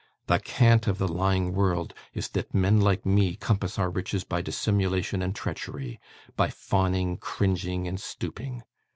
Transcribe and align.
The 0.25 0.39
cant 0.39 0.87
of 0.87 0.97
the 0.97 1.07
lying 1.07 1.53
world 1.53 1.93
is, 2.11 2.29
that 2.29 2.55
men 2.55 2.81
like 2.81 3.05
me 3.05 3.35
compass 3.35 3.77
our 3.77 3.91
riches 3.91 4.23
by 4.23 4.41
dissimulation 4.41 5.21
and 5.21 5.35
treachery: 5.35 5.99
by 6.35 6.49
fawning, 6.49 7.17
cringing, 7.17 7.87
and 7.87 7.99
stooping. 8.01 8.63